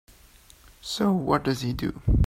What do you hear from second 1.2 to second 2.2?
does he do?